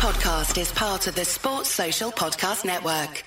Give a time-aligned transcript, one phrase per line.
[0.00, 3.22] podcast is part of the Sports Social Podcast Network.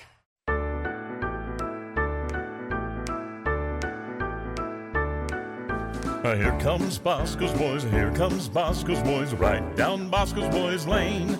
[6.24, 11.38] Uh, Here comes Bosco's Boys, here comes Bosco's Boys, right down Bosco's Boys Lane.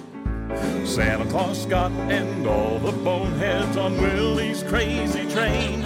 [0.86, 5.82] Santa Claus, Scott, and all the boneheads on Willie's crazy train.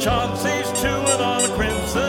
[0.00, 2.05] Chauncey's chewing on a crimson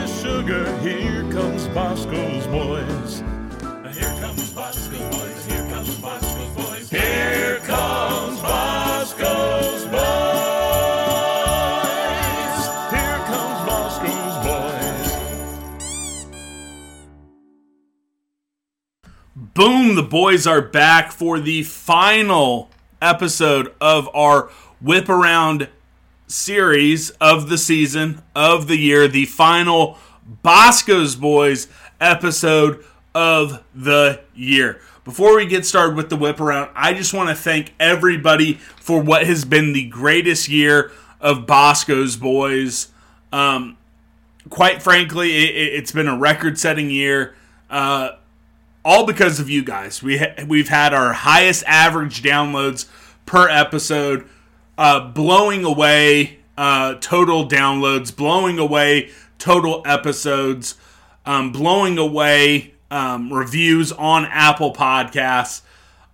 [0.00, 3.22] with sugar, here comes Bosco's Boys.
[3.94, 9.96] Here comes Bosco's Boys, here comes Bosco's Boys, here comes Bosco's Boys.
[12.90, 16.26] Here comes Bosco's Boys.
[19.34, 22.70] Boom, the boys are back for the final
[23.00, 25.68] episode of our whip around
[26.26, 29.98] series of the season, of the year, the final
[30.42, 31.68] Bosco's Boys
[32.00, 32.84] episode
[33.14, 34.80] of the year.
[35.04, 39.00] Before we get started with the whip around, I just want to thank everybody for
[39.00, 42.88] what has been the greatest year of Bosco's Boys.
[43.32, 43.76] Um,
[44.50, 47.34] quite frankly, it, it's been a record setting year.
[47.70, 48.10] Uh,
[48.84, 50.02] all because of you guys.
[50.02, 52.86] We ha- we've had our highest average downloads
[53.26, 54.28] per episode,
[54.78, 60.76] uh, blowing away uh, total downloads, blowing away total episodes,
[61.24, 65.62] um, blowing away um, reviews on Apple Podcasts,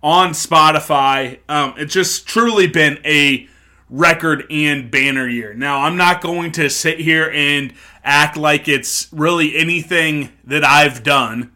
[0.01, 1.39] on Spotify.
[1.47, 3.47] Um, it's just truly been a
[3.89, 5.53] record and banner year.
[5.53, 11.03] Now, I'm not going to sit here and act like it's really anything that I've
[11.03, 11.51] done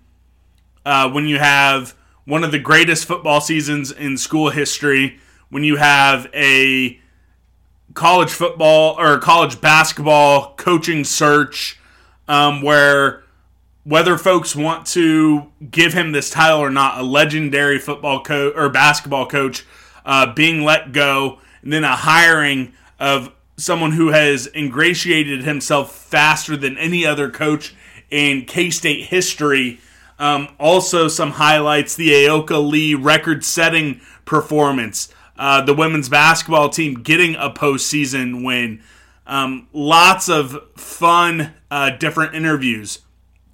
[0.85, 5.77] uh, when you have one of the greatest football seasons in school history, when you
[5.77, 6.99] have a
[7.93, 11.79] college football or college basketball coaching search,
[12.27, 13.23] um, where
[13.83, 18.67] whether folks want to give him this title or not, a legendary football coach or
[18.67, 19.65] basketball coach
[20.05, 26.57] uh, being let go, and then a hiring of someone who has ingratiated himself faster
[26.57, 27.73] than any other coach
[28.09, 29.79] in K State history.
[30.19, 36.95] Um, also, some highlights the Ayoka Lee record setting performance, uh, the women's basketball team
[36.95, 38.81] getting a postseason win.
[39.25, 42.99] Um, lots of fun, uh, different interviews.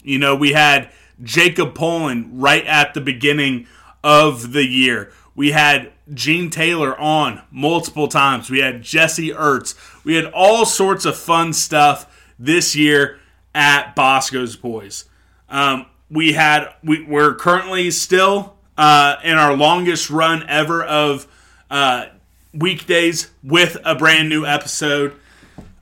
[0.04, 3.68] You know, we had Jacob Poland right at the beginning
[4.04, 5.12] of the year.
[5.36, 8.50] We had Gene Taylor on multiple times.
[8.50, 9.76] We had Jesse Ertz.
[10.04, 13.20] We had all sorts of fun stuff this year
[13.56, 15.06] at Bosco's Boys.
[15.50, 21.28] Um, we had we, we're currently still uh, in our longest run ever of
[21.74, 22.06] uh,
[22.54, 25.16] weekdays with a brand new episode.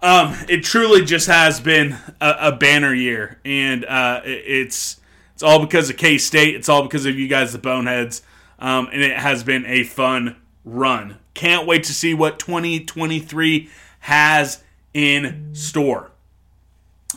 [0.01, 4.97] Um, it truly just has been a, a banner year, and uh, it- it's
[5.33, 6.55] it's all because of K State.
[6.55, 8.21] It's all because of you guys, the Boneheads,
[8.59, 11.17] um, and it has been a fun run.
[11.33, 13.69] Can't wait to see what 2023
[13.99, 14.63] has
[14.93, 16.11] in store.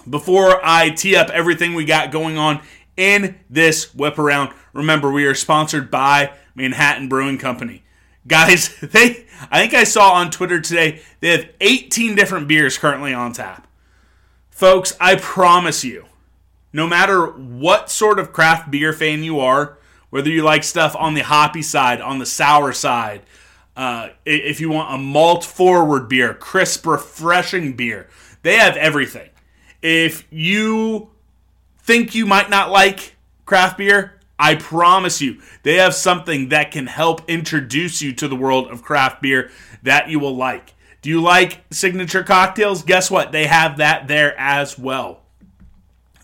[0.09, 2.61] Before I tee up everything we got going on
[2.97, 7.84] in this whip around, remember we are sponsored by Manhattan Brewing Company.
[8.27, 13.13] Guys, they I think I saw on Twitter today they have 18 different beers currently
[13.13, 13.67] on tap.
[14.51, 16.07] Folks, I promise you,
[16.73, 19.79] no matter what sort of craft beer fan you are,
[20.11, 23.23] whether you like stuff on the hoppy side, on the sour side,
[23.77, 28.09] uh, if you want a malt forward beer, crisp, refreshing beer,
[28.43, 29.29] they have everything.
[29.83, 31.11] If you
[31.79, 36.87] think you might not like craft beer, I promise you, they have something that can
[36.87, 39.51] help introduce you to the world of craft beer
[39.83, 40.75] that you will like.
[41.03, 42.83] Do you like signature cocktails?
[42.83, 43.31] Guess what?
[43.31, 45.21] They have that there as well.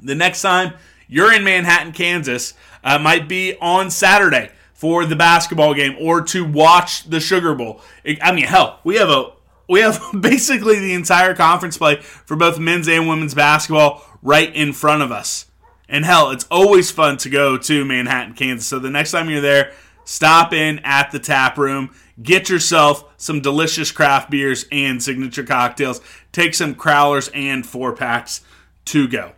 [0.02, 0.74] The next time
[1.06, 6.44] you're in Manhattan, Kansas, uh, might be on Saturday for the basketball game or to
[6.44, 7.82] watch the Sugar Bowl.
[8.22, 9.32] I mean, hell, we have a
[9.68, 14.72] we have basically the entire conference play for both men's and women's basketball right in
[14.72, 15.49] front of us.
[15.90, 18.66] And hell, it's always fun to go to Manhattan, Kansas.
[18.66, 19.72] So the next time you're there,
[20.04, 21.90] stop in at the tap room,
[22.22, 26.00] get yourself some delicious craft beers and signature cocktails.
[26.30, 28.42] Take some crowlers and four packs
[28.86, 29.32] to go.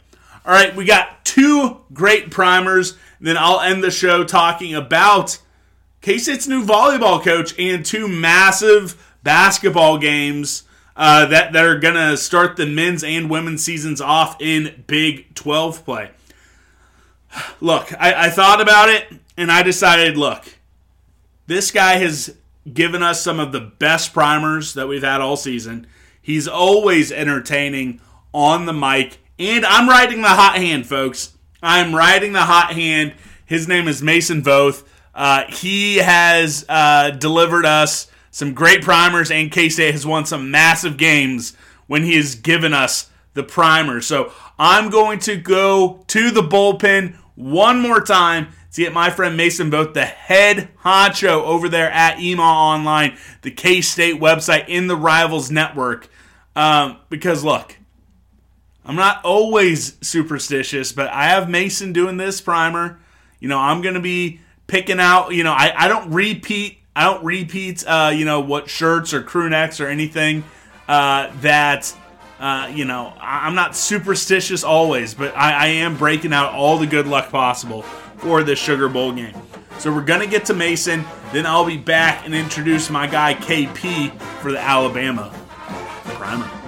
[0.44, 2.98] All right, we got two great primers.
[3.18, 5.38] Then I'll end the show talking about
[6.02, 10.64] K State's new volleyball coach and two massive basketball games
[10.96, 15.34] uh, that, that are going to start the men's and women's seasons off in Big
[15.34, 16.10] 12 play.
[17.60, 20.44] Look, I, I thought about it and I decided look,
[21.46, 22.36] this guy has
[22.72, 25.86] given us some of the best primers that we've had all season.
[26.20, 28.00] He's always entertaining
[28.32, 31.36] on the mic And I'm riding the hot hand, folks.
[31.62, 33.14] I'm riding the hot hand.
[33.44, 34.84] His name is Mason Voth.
[35.14, 40.50] Uh, he has uh, delivered us some great primers, and K State has won some
[40.50, 41.54] massive games
[41.86, 44.00] when he has given us the primer.
[44.00, 49.36] So I'm going to go to the bullpen one more time to get my friend
[49.36, 54.86] Mason Voth, the head honcho over there at EMAW Online, the K State website in
[54.86, 56.08] the Rivals Network.
[56.56, 57.76] Um, because look,
[58.84, 63.00] I'm not always superstitious, but I have Mason doing this primer.
[63.40, 67.04] You know, I'm going to be picking out, you know, I, I don't repeat, I
[67.04, 70.44] don't repeat, uh, you know, what shirts or crew necks or anything
[70.88, 71.94] uh, that,
[72.42, 76.88] uh, you know, I'm not superstitious always, but I, I am breaking out all the
[76.88, 79.34] good luck possible for this Sugar Bowl game.
[79.78, 83.34] So we're going to get to Mason, then I'll be back and introduce my guy
[83.34, 85.32] KP for the Alabama
[86.04, 86.61] primer.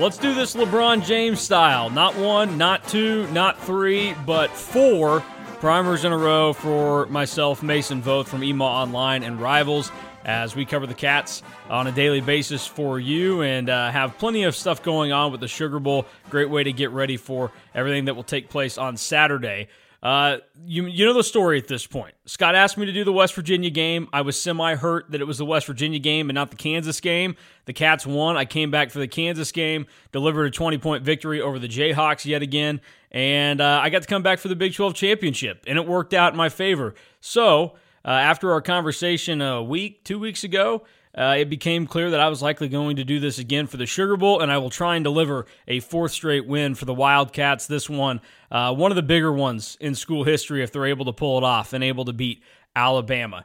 [0.00, 1.90] Let's do this LeBron James style.
[1.90, 5.24] Not one, not two, not three, but four
[5.58, 9.90] primers in a row for myself, Mason Voth from EMAW Online and Rivals
[10.24, 14.44] as we cover the Cats on a daily basis for you and uh, have plenty
[14.44, 16.06] of stuff going on with the Sugar Bowl.
[16.30, 19.66] Great way to get ready for everything that will take place on Saturday.
[20.00, 22.14] Uh, you you know the story at this point.
[22.24, 24.08] Scott asked me to do the West Virginia game.
[24.12, 27.00] I was semi hurt that it was the West Virginia game and not the Kansas
[27.00, 27.34] game.
[27.64, 28.36] The Cats won.
[28.36, 32.24] I came back for the Kansas game, delivered a 20 point victory over the Jayhawks
[32.24, 32.80] yet again,
[33.10, 36.14] and uh, I got to come back for the Big 12 championship, and it worked
[36.14, 36.94] out in my favor.
[37.20, 37.74] So
[38.04, 40.84] uh, after our conversation a week, two weeks ago,
[41.18, 43.86] uh, it became clear that I was likely going to do this again for the
[43.86, 47.66] Sugar Bowl, and I will try and deliver a fourth straight win for the Wildcats.
[47.66, 51.12] This one, uh, one of the bigger ones in school history, if they're able to
[51.12, 52.42] pull it off and able to beat
[52.74, 53.44] Alabama.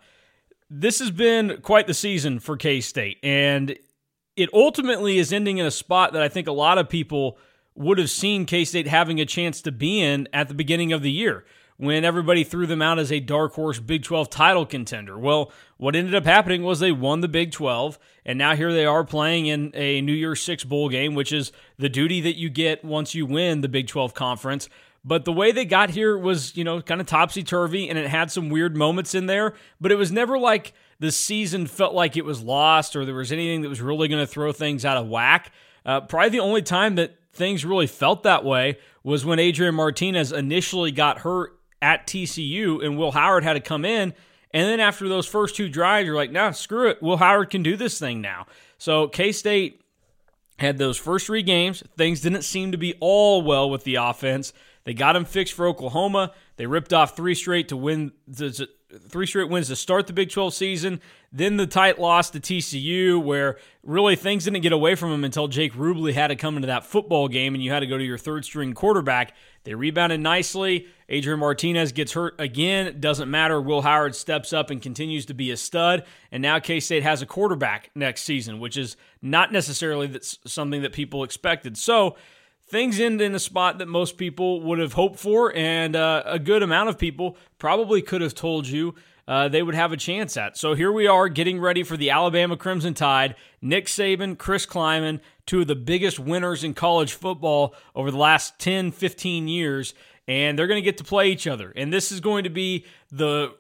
[0.70, 3.78] This has been quite the season for K State, and
[4.36, 7.38] it ultimately is ending in a spot that I think a lot of people
[7.76, 11.02] would have seen K State having a chance to be in at the beginning of
[11.02, 11.46] the year
[11.78, 15.18] when everybody threw them out as a dark horse Big 12 title contender.
[15.18, 18.86] Well, what ended up happening was they won the Big 12, and now here they
[18.86, 22.50] are playing in a New Year's Six bowl game, which is the duty that you
[22.50, 24.70] get once you win the Big 12 conference.
[25.06, 28.08] But the way they got here was, you know, kind of topsy turvy, and it
[28.08, 32.16] had some weird moments in there, but it was never like the season felt like
[32.16, 34.96] it was lost or there was anything that was really going to throw things out
[34.96, 35.52] of whack.
[35.86, 40.32] Uh, probably the only time that things really felt that way was when Adrian Martinez
[40.32, 44.14] initially got hurt at TCU, and Will Howard had to come in.
[44.54, 47.02] And then after those first two drives, you're like, nah, screw it.
[47.02, 48.46] Will Howard can do this thing now.
[48.78, 49.82] So K State
[50.60, 51.84] had those first three games.
[51.98, 54.54] Things didn't seem to be all well with the offense.
[54.86, 56.34] They got him fixed for Oklahoma.
[56.58, 58.68] They ripped off three straight to win the
[59.10, 61.02] three straight wins to start the Big 12 season.
[61.32, 65.48] Then the tight loss to TCU, where really things didn't get away from them until
[65.48, 68.04] Jake Rubley had to come into that football game and you had to go to
[68.04, 69.34] your third string quarterback.
[69.64, 70.88] They rebounded nicely.
[71.10, 73.00] Adrian Martinez gets hurt again.
[73.00, 73.60] Doesn't matter.
[73.60, 76.04] Will Howard steps up and continues to be a stud.
[76.32, 80.94] And now K State has a quarterback next season, which is not necessarily something that
[80.94, 81.78] people expected.
[81.78, 82.16] So
[82.68, 86.40] things end in a spot that most people would have hoped for, and uh, a
[86.40, 88.96] good amount of people probably could have told you
[89.28, 90.58] uh, they would have a chance at.
[90.58, 93.36] So here we are getting ready for the Alabama Crimson Tide.
[93.62, 98.60] Nick Saban, Chris Klieman, two of the biggest winners in college football over the last
[98.60, 99.94] 10, 15 years.
[100.28, 101.72] And they're going to get to play each other.
[101.76, 103.54] And this is going to be the,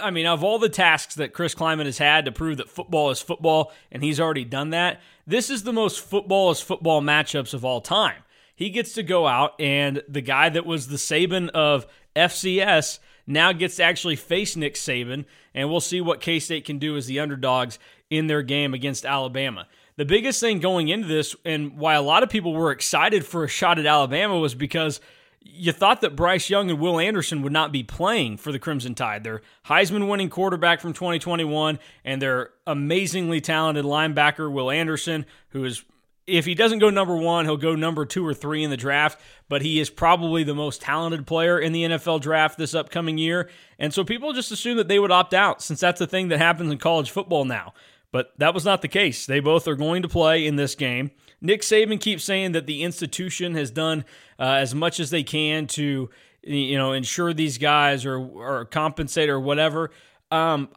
[0.00, 3.10] I mean, of all the tasks that Chris Klieman has had to prove that football
[3.10, 7.54] is football, and he's already done that, this is the most football is football matchups
[7.54, 8.22] of all time.
[8.56, 11.86] He gets to go out, and the guy that was the Saban of
[12.16, 16.78] FCS now gets to actually face Nick Saban, and we'll see what K State can
[16.78, 19.68] do as the underdogs in their game against Alabama.
[19.96, 23.44] The biggest thing going into this, and why a lot of people were excited for
[23.44, 25.00] a shot at Alabama, was because
[25.40, 28.94] you thought that Bryce Young and Will Anderson would not be playing for the Crimson
[28.94, 29.22] Tide.
[29.22, 35.84] Their Heisman winning quarterback from 2021 and their amazingly talented linebacker, Will Anderson, who is
[36.26, 39.20] if he doesn't go number one, he'll go number two or three in the draft,
[39.48, 43.48] but he is probably the most talented player in the NFL draft this upcoming year.
[43.78, 46.38] And so people just assume that they would opt out since that's the thing that
[46.38, 47.74] happens in college football now.
[48.10, 49.26] But that was not the case.
[49.26, 51.10] They both are going to play in this game.
[51.40, 54.04] Nick Saban keeps saying that the institution has done
[54.38, 56.08] uh, as much as they can to,
[56.42, 59.90] you know, ensure these guys or, or compensate or whatever.
[60.30, 60.70] Um,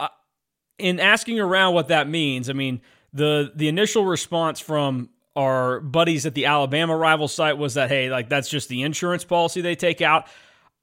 [0.77, 2.81] in asking around what that means, I mean,
[3.13, 8.09] the the initial response from our buddies at the Alabama rival site was that hey,
[8.09, 10.27] like that's just the insurance policy they take out.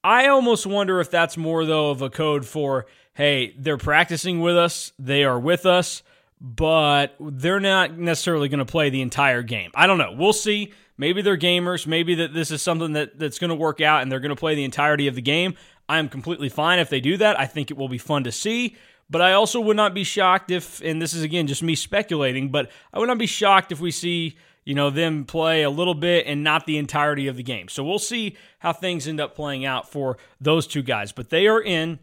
[0.03, 4.57] I almost wonder if that's more though of a code for hey, they're practicing with
[4.57, 6.01] us, they are with us,
[6.41, 9.69] but they're not necessarily going to play the entire game.
[9.75, 10.13] I don't know.
[10.17, 10.73] We'll see.
[10.97, 11.85] Maybe they're gamers.
[11.85, 14.35] Maybe that this is something that, that's going to work out and they're going to
[14.35, 15.55] play the entirety of the game.
[15.87, 17.39] I am completely fine if they do that.
[17.39, 18.75] I think it will be fun to see.
[19.09, 22.49] But I also would not be shocked if, and this is again just me speculating,
[22.49, 24.37] but I would not be shocked if we see,
[24.67, 27.69] you know, them play a little bit and not the entirety of the game.
[27.69, 31.13] So we'll see how things end up playing out for those two guys.
[31.13, 31.99] But they are in.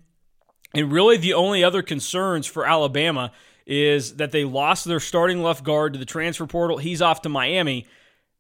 [0.75, 3.33] And really, the only other concerns for Alabama
[3.67, 6.79] is that they lost their starting left guard to the transfer portal.
[6.79, 7.87] He's off to Miami.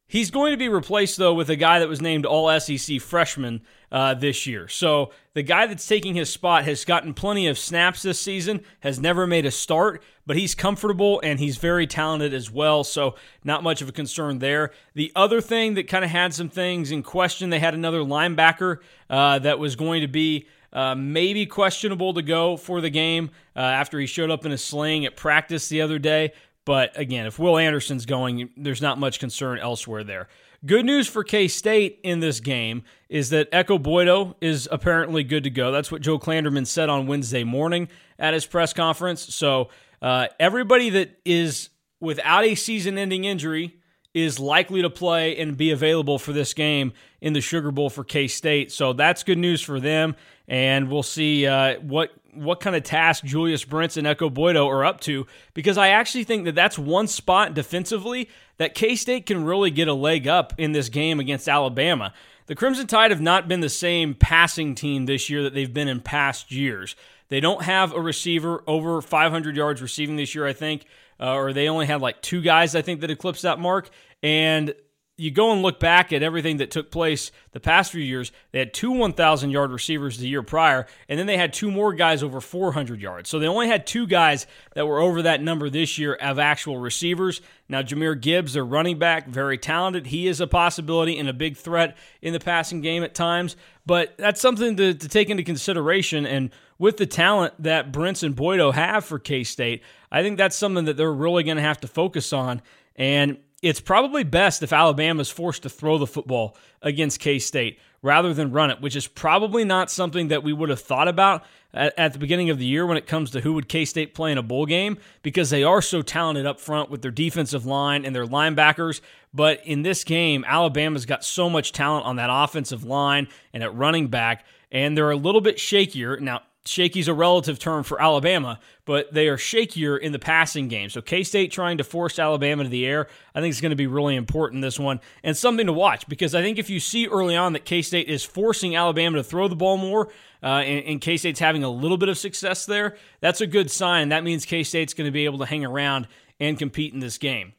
[0.06, 3.62] He's going to be replaced, though, with a guy that was named All SEC freshman
[3.90, 4.68] uh, this year.
[4.68, 9.00] So the guy that's taking his spot has gotten plenty of snaps this season, has
[9.00, 12.84] never made a start, but he's comfortable and he's very talented as well.
[12.84, 14.72] So not much of a concern there.
[14.94, 18.78] The other thing that kind of had some things in question, they had another linebacker
[19.08, 20.46] uh, that was going to be.
[20.72, 24.58] Uh, maybe questionable to go for the game uh, after he showed up in a
[24.58, 26.32] sling at practice the other day.
[26.64, 30.28] But again, if Will Anderson's going, there's not much concern elsewhere there.
[30.64, 35.44] Good news for K State in this game is that Ekow Boye-Doe is apparently good
[35.44, 35.70] to go.
[35.70, 39.34] That's what Joe Klanderman said on Wednesday morning at his press conference.
[39.34, 39.68] So
[40.00, 41.68] uh, everybody that is
[42.00, 43.76] without a season ending injury
[44.14, 48.04] is likely to play and be available for this game in the Sugar Bowl for
[48.04, 48.72] K State.
[48.72, 50.16] So that's good news for them.
[50.48, 54.84] And we'll see uh, what what kind of task Julius Brents and Ekow Boye-Doe are
[54.84, 59.44] up to because I actually think that that's one spot defensively that K State can
[59.44, 62.12] really get a leg up in this game against Alabama.
[62.46, 65.88] The Crimson Tide have not been the same passing team this year that they've been
[65.88, 66.94] in past years.
[67.28, 70.84] They don't have a receiver over 500 yards receiving this year, I think,
[71.18, 73.88] uh, or they only had like two guys, I think, that eclipsed that mark.
[74.22, 74.74] And
[75.16, 78.58] you go and look back at everything that took place the past few years, they
[78.58, 82.22] had two 1,000 yard receivers the year prior, and then they had two more guys
[82.22, 83.30] over 400 yards.
[83.30, 86.78] So they only had two guys that were over that number this year of actual
[86.78, 87.40] receivers.
[87.68, 90.08] Now, Jahmyr Gibbs, their running back, very talented.
[90.08, 93.56] He is a possibility and a big threat in the passing game at times,
[93.86, 96.26] but that's something to, to take into consideration.
[96.26, 100.56] And with the talent that Brents and Boye-Doe have for K State, I think that's
[100.56, 102.62] something that they're really going to have to focus on.
[102.96, 107.78] And it's probably best if Alabama is forced to throw the football against K State
[108.02, 111.42] rather than run it, which is probably not something that we would have thought about
[111.72, 114.12] at, at the beginning of the year when it comes to who would K State
[114.12, 117.64] play in a bowl game because they are so talented up front with their defensive
[117.64, 119.00] line and their linebackers.
[119.32, 123.74] But in this game, Alabama's got so much talent on that offensive line and at
[123.74, 126.20] running back, and they're a little bit shakier.
[126.20, 130.88] Now, shaky's a relative term for Alabama, but they are shakier in the passing game.
[130.88, 133.76] So K State trying to force Alabama to the air, I think is going to
[133.76, 137.06] be really important this one and something to watch because I think if you see
[137.06, 140.08] early on that K State is forcing Alabama to throw the ball more,
[140.42, 143.70] uh, and, and K State's having a little bit of success there, that's a good
[143.70, 144.08] sign.
[144.08, 146.08] That means K State's going to be able to hang around
[146.40, 147.52] and compete in this game.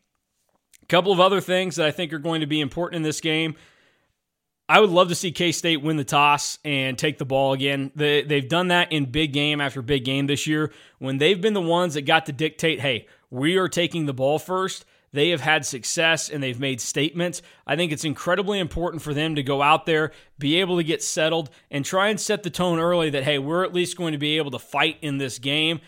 [0.81, 3.21] A couple of other things that I think are going to be important in this
[3.21, 3.55] game.
[4.67, 7.91] I would love to see K State win the toss and take the ball again.
[7.95, 10.71] They, they've done that in big game after big game this year.
[10.97, 14.39] When they've been the ones that got to dictate, hey, we are taking the ball
[14.39, 17.43] first, they have had success and they've made statements.
[17.67, 21.03] I think it's incredibly important for them to go out there, be able to get
[21.03, 24.17] settled, and try and set the tone early that, hey, we're at least going to
[24.17, 25.79] be able to fight in this game.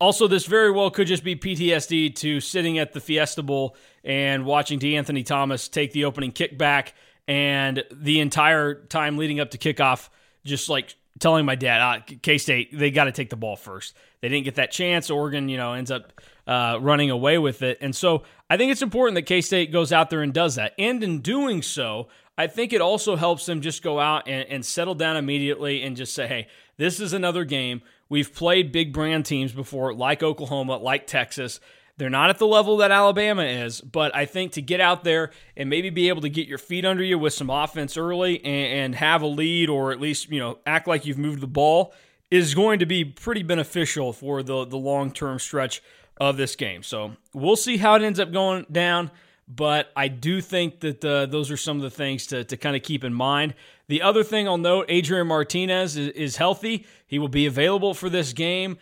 [0.00, 4.44] Also, this very well could just be PTSD to sitting at the Fiesta Bowl and
[4.44, 6.92] watching DeAnthony Thomas take the opening kickback
[7.28, 10.08] and the entire time leading up to kickoff,
[10.44, 13.94] just like telling my dad, ah, K State, they got to take the ball first.
[14.20, 15.10] They didn't get that chance.
[15.10, 17.78] Oregon, you know, ends up uh, running away with it.
[17.80, 20.74] And so I think it's important that K State goes out there and does that.
[20.78, 24.64] And in doing so, I think it also helps them just go out and, and
[24.64, 27.82] settle down immediately and just say, hey, this is another game.
[28.08, 31.60] We've played big brand teams before, like Oklahoma, like Texas.
[32.02, 35.30] They're not at the level that Alabama is, but I think to get out there
[35.56, 38.78] and maybe be able to get your feet under you with some offense early and,
[38.80, 41.94] and have a lead or at least, you know, act like you've moved the ball
[42.28, 45.80] is going to be pretty beneficial for the, the long term stretch
[46.16, 46.82] of this game.
[46.82, 49.12] So we'll see how it ends up going down,
[49.46, 52.74] but I do think that uh, those are some of the things to, to kind
[52.74, 53.54] of keep in mind.
[53.86, 58.10] The other thing I'll note Adrian Martinez is, is healthy, he will be available for
[58.10, 58.78] this game.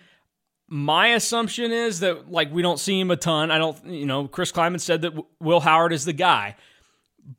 [0.73, 3.51] My assumption is that like we don't see him a ton.
[3.51, 6.55] I don't, you know, Chris Klieman said that Will Howard is the guy,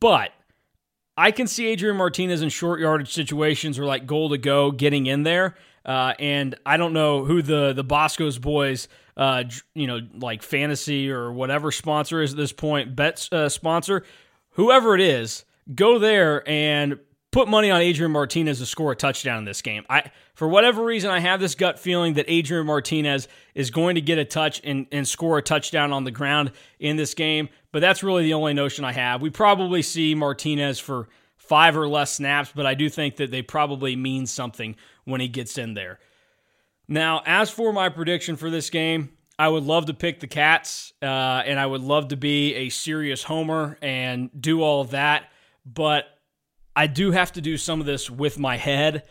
[0.02, 0.32] but
[1.18, 5.06] I can see Adrian Martinez in short yardage situations or like goal to go getting
[5.06, 5.56] in there.
[5.86, 11.10] Uh, and I don't know who the the Bosco's boys, uh, you know, like fantasy
[11.10, 14.04] or whatever sponsor is at this point, bet uh, sponsor,
[14.52, 17.00] whoever it is, go there and
[17.32, 19.86] put money on Adrian Martinez to score a touchdown in this game.
[19.90, 24.02] I, for whatever reason, I have this gut feeling that Adrian Martinez is going to
[24.02, 27.50] get a touch and, and score a touchdown on the ground in this game.
[27.72, 29.22] But that's really the only notion I have.
[29.22, 31.08] We probably see Martinez for
[31.38, 35.28] five or less snaps, but I do think that they probably mean something when he
[35.28, 36.00] gets in there.
[36.88, 40.94] Now, as for my prediction for this game, I would love to pick the Cats,
[41.02, 45.32] uh, and I would love to be a serious homer and do all of that.
[45.66, 46.06] But
[46.76, 49.04] I do have to do some of this with my head,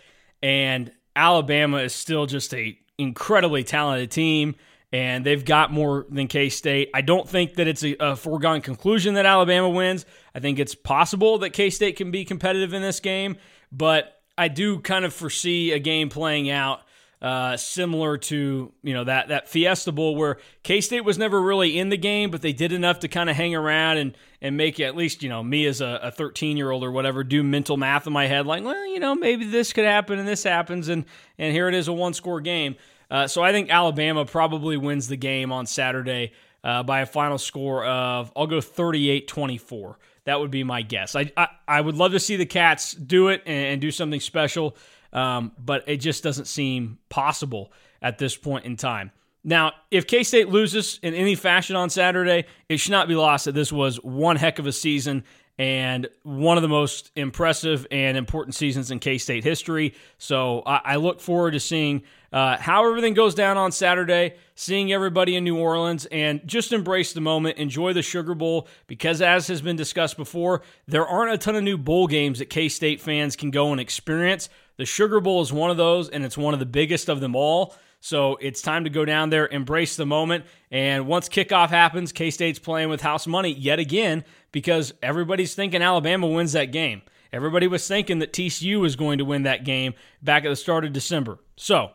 [0.42, 4.54] and Alabama is still just a incredibly talented team,
[4.92, 6.90] and they've got more than K State.
[6.94, 10.06] I don't think that it's a, a, foregone conclusion that Alabama wins.
[10.34, 13.36] I think it's possible that K State can be competitive in this game,
[13.70, 16.82] but I do kind of foresee a game playing out
[17.22, 21.78] uh, similar to you know that that Fiesta Bowl where K State was never really
[21.78, 24.80] in the game, but they did enough to kind of hang around and and make
[24.80, 28.06] at least you know me as a 13 year old or whatever do mental math
[28.06, 31.04] in my head like well you know maybe this could happen and this happens and
[31.38, 32.76] and here it is a one score game.
[33.10, 37.38] Uh, so I think Alabama probably wins the game on Saturday uh, by a final
[37.38, 39.98] score of I'll go 38 24.
[40.24, 41.16] That would be my guess.
[41.16, 44.20] I, I, I would love to see the Cats do it and, and do something
[44.20, 44.76] special.
[45.12, 49.10] Um, but it just doesn't seem possible at this point in time.
[49.42, 53.46] Now, if K State loses in any fashion on Saturday, it should not be lost
[53.46, 55.24] that this was one heck of a season
[55.60, 59.94] and one of the most impressive and important seasons in K State history.
[60.16, 62.02] So I, I, look forward to seeing
[62.32, 67.12] uh, how everything goes down on Saturday, seeing everybody in New Orleans, and just embrace
[67.12, 71.38] the moment, enjoy the Sugar Bowl, because as has been discussed before, there aren't a
[71.38, 74.48] ton of new bowl games that K State fans can go and experience.
[74.80, 77.36] The Sugar Bowl is one of those, and it's one of the biggest of them
[77.36, 77.74] all.
[78.00, 80.46] So it's time to go down there, embrace the moment.
[80.70, 85.82] And once kickoff happens, K State's playing with house money yet again because everybody's thinking
[85.82, 87.02] Alabama wins that game.
[87.30, 90.86] Everybody was thinking that TCU was going to win that game back at the start
[90.86, 91.38] of December.
[91.56, 91.90] So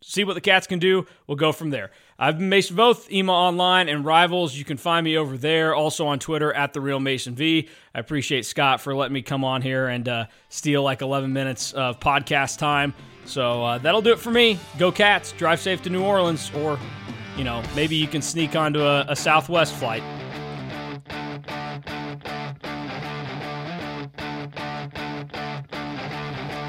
[0.00, 1.06] see what the Cats can do.
[1.26, 1.90] We'll go from there.
[2.22, 4.54] I've been Mason Voth EMAW Online and Rivals.
[4.54, 7.68] You can find me over there, also on Twitter at the Real Mason V.
[7.92, 11.72] I appreciate Scott for letting me come on here and uh, steal like 11 minutes
[11.72, 12.94] of podcast time.
[13.24, 14.60] So uh, that'll do it for me.
[14.78, 15.32] Go Cats!
[15.32, 16.78] Drive safe to New Orleans, or
[17.36, 20.04] you know maybe you can sneak onto a, a Southwest flight.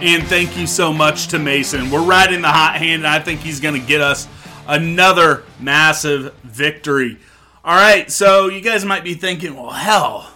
[0.02, 1.92] And thank you so much to Mason.
[1.92, 4.28] We're riding the hot hand, and I think he's going to get us
[4.67, 7.17] another massive victory.
[7.63, 10.34] All right, so you guys might be thinking, well, hell,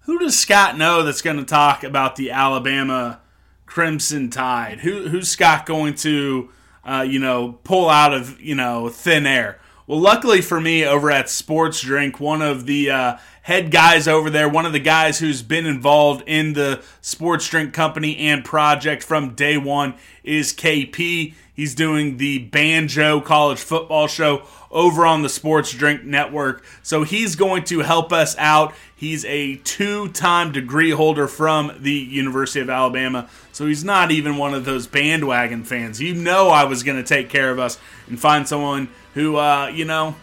[0.00, 3.20] who does Scott know that's going to talk about the Alabama
[3.66, 4.80] Crimson Tide?
[4.80, 6.50] Who, who's Scott going to,
[6.84, 9.58] uh, you know, pull out of, you know, thin air?
[9.86, 14.30] Well, luckily for me, over at Sports Drink, one of the uh, head guys over
[14.30, 19.02] there, one of the guys who's been involved in the Sports Drink Company and project
[19.02, 21.34] from day one is KP.
[21.62, 26.64] He's doing the Banjo College Football Show over on the Sports Drink Network.
[26.82, 28.74] So he's going to help us out.
[28.96, 33.30] He's a two time degree holder from the University of Alabama.
[33.52, 36.02] So he's not even one of those bandwagon fans.
[36.02, 39.68] You know, I was going to take care of us and find someone who, uh,
[39.72, 40.16] you know,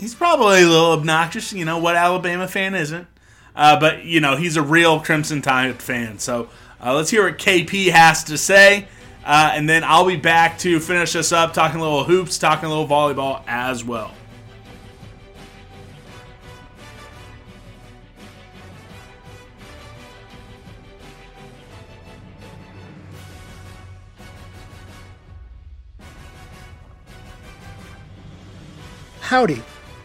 [0.00, 1.52] he's probably a little obnoxious.
[1.52, 3.06] You know what Alabama fan isn't?
[3.54, 6.18] Uh, but you know he's a real Crimson Tide fan.
[6.18, 6.48] So
[6.84, 8.88] uh, let's hear what KP has to say,
[9.24, 12.66] uh, and then I'll be back to finish us up, talking a little hoops, talking
[12.66, 14.12] a little volleyball as well.
[29.20, 29.62] Howdy.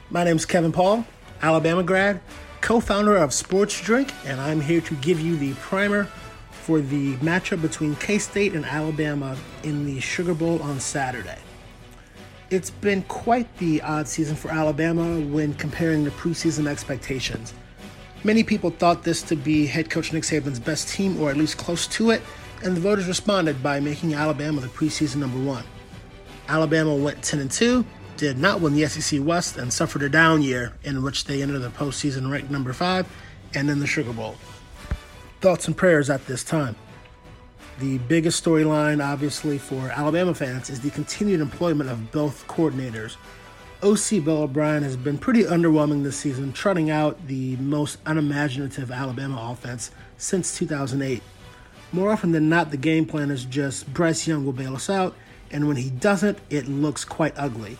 [0.09, 1.05] My name is Kevin Paul,
[1.43, 2.19] Alabama grad,
[2.61, 6.07] co founder of Sports Drink, and I'm here to give you the primer
[6.63, 11.39] for the matchup between K State and Alabama in the Sugar Bowl on Saturday.
[12.49, 17.53] It's been quite the odd season for Alabama when comparing the preseason expectations.
[18.23, 21.57] Many people thought this to be head coach Nick Saban's best team, or at least
[21.57, 22.21] close to it,
[22.63, 25.63] and the voters responded by making Alabama the preseason number one.
[26.47, 27.85] Alabama went 10 and 2,
[28.17, 31.59] did not win the SEC West and suffered a down year in which they entered
[31.59, 33.07] the postseason ranked number five
[33.53, 34.35] and in the Sugar Bowl.
[35.41, 36.75] Thoughts and prayers at this time.
[37.79, 43.15] The biggest storyline, obviously, for Alabama fans is the continued employment of both coordinators.
[43.81, 49.51] OC Bill O'Brien has been pretty underwhelming this season, trotting out the most unimaginative Alabama
[49.53, 51.23] offense since 2008.
[51.93, 55.15] More often than not, the game plan is just Bryce Young will bail us out,
[55.51, 57.77] and when he doesn't, it looks quite ugly.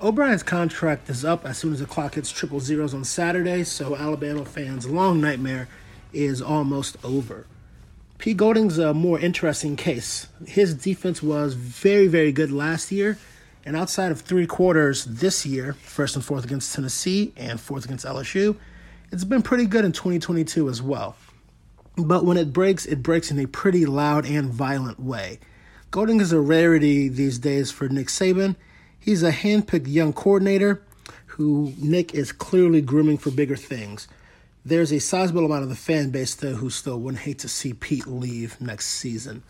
[0.00, 3.96] O'Brien's contract is up as soon as the clock hits triple zeros on Saturday, so
[3.96, 5.66] Alabama fans' long nightmare
[6.12, 7.46] is almost over.
[8.18, 10.28] Pete Golding's a more interesting case.
[10.46, 13.18] His defense was very, very good last year,
[13.64, 18.04] and outside of three quarters this year, first and fourth against Tennessee and fourth against
[18.04, 18.56] LSU,
[19.10, 21.16] it's been pretty good in 2022 as well.
[21.96, 25.38] But when it breaks, it breaks in a pretty loud and violent way.
[25.90, 28.56] Golding is a rarity these days for Nick Saban.
[28.98, 30.82] He's a handpicked young coordinator
[31.26, 34.08] who Nick is clearly grooming for bigger things.
[34.64, 37.72] There's a sizable amount of the fan base, though, who still wouldn't hate to see
[37.72, 39.42] Pete leave next season.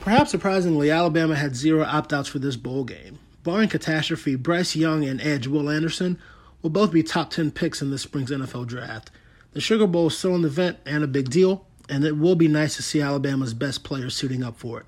[0.00, 3.18] Perhaps surprisingly, Alabama had zero opt outs for this bowl game.
[3.44, 6.18] Barring catastrophe, Bryce Young and Edge Will Anderson
[6.60, 9.10] will both be top 10 picks in this spring's NFL draft.
[9.52, 12.48] The Sugar Bowl is still an event and a big deal, and it will be
[12.48, 14.86] nice to see Alabama's best players suiting up for it.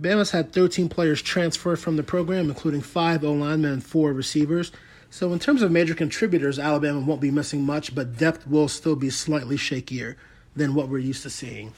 [0.00, 4.72] Bama's had 13 players transfer from the program, including five O linemen and four receivers.
[5.12, 8.94] So, in terms of major contributors, Alabama won't be missing much, but depth will still
[8.94, 10.14] be slightly shakier
[10.54, 11.72] than what we're used to seeing.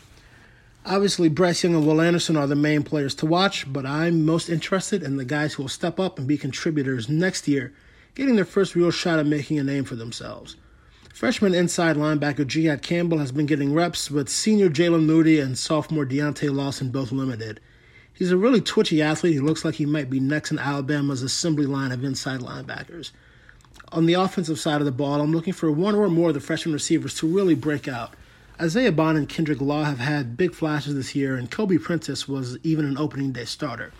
[0.85, 4.51] Obviously, Bryce Young and Will Anderson are the main players to watch, but I'm most
[4.51, 7.73] interested in the guys who will step up and be contributors next year,
[8.14, 10.57] getting their first real shot at making a name for themselves.
[11.14, 16.05] Freshman inside linebacker Jihaad Campbell has been getting reps, with senior Jaylen Moody and sophomore
[16.05, 17.61] Deontae Lawson both limited.
[18.22, 19.32] He's a really twitchy athlete.
[19.32, 23.11] He looks like he might be next in Alabama's assembly line of inside linebackers.
[23.90, 26.40] On the offensive side of the ball, I'm looking for one or more of the
[26.40, 28.14] freshman receivers to really break out.
[28.61, 32.58] Isaiah Bond and Kendrick Law have had big flashes this year, and Kobe Prentice was
[32.62, 33.92] even an opening day starter.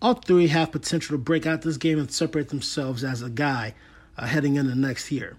[0.00, 3.76] All three have potential to break out this game and separate themselves as a guy
[4.18, 5.36] uh, heading into next year.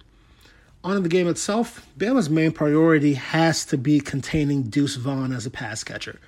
[0.81, 5.51] On the game itself, Bama's main priority has to be containing Deuce Vaughn as a
[5.51, 6.21] pass catcher.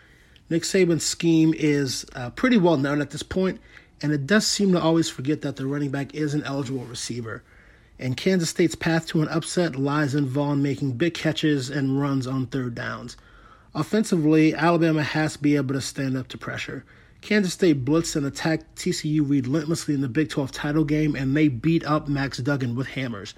[0.50, 3.60] Nick Saban's scheme is uh, pretty well known at this point,
[4.02, 7.44] and it does seem to always forget that the running back is an eligible receiver
[8.00, 12.28] and Kansas State's path to an upset lies in Vaughn making big catches and runs
[12.28, 13.16] on third downs.
[13.74, 16.84] Offensively, Alabama has to be able to stand up to pressure.
[17.22, 21.48] Kansas State blitzed and attacked TCU relentlessly in the Big 12 title game, and they
[21.48, 23.34] beat up Max Duggan with hammers.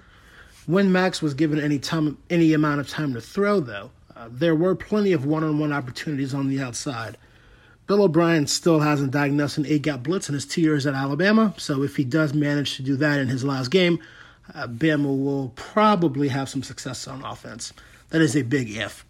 [0.66, 4.54] When Max was given any time, any amount of time to throw, though, uh, there
[4.54, 7.16] were plenty of one-on-one opportunities on the outside.
[7.86, 11.82] Bill O'Brien still hasn't diagnosed an A-gap blitz in his two years at Alabama, so
[11.84, 14.00] if he does manage to do that in his last game,
[14.54, 17.72] uh, Bama will probably have some success on offense.
[18.10, 19.04] That is a big if.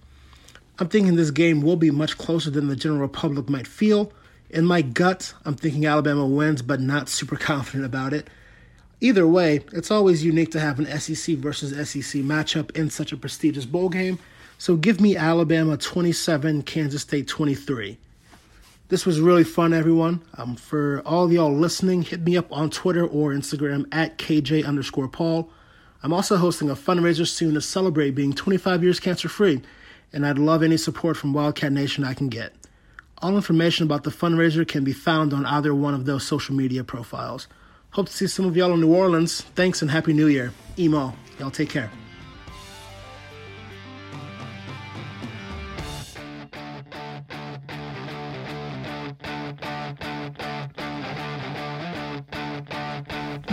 [0.79, 4.13] I'm thinking this game will be much closer than the general public might feel.
[4.51, 8.29] In my gut, I'm thinking Alabama wins, but not super confident about it.
[9.01, 13.17] Either way, it's always unique to have an SEC versus SEC matchup in such a
[13.17, 14.19] prestigious bowl game.
[14.59, 17.97] So give me Alabama 27, Kansas State 23.
[18.89, 20.21] This was really fun, everyone.
[20.37, 24.67] Um, for all of y'all listening, hit me up on Twitter or Instagram at KJ
[24.67, 25.49] underscore Paul.
[26.03, 29.63] I'm also hosting a fundraiser soon to celebrate being 25 years cancer free,
[30.13, 32.53] and I'd love any support from Wildcat Nation I can get.
[33.19, 36.83] All information about the fundraiser can be found on either one of those social media
[36.83, 37.47] profiles.
[37.91, 39.43] Hope to see some of y'all in New Orleans.
[39.55, 40.53] Thanks and Happy New Year.
[40.79, 41.15] Emo.
[41.39, 41.91] Y'all take care.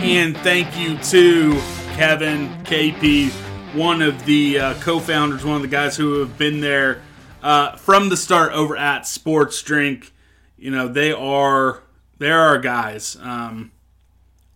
[0.06, 1.60] And thank you to
[1.94, 3.28] Kevin, KP,
[3.74, 7.02] one of the uh, co founders, one of the guys who have been there
[7.42, 10.12] uh, from the start over at Sports Drink.
[10.56, 11.82] You know, they are
[12.18, 13.16] they are guys.
[13.20, 13.72] Um,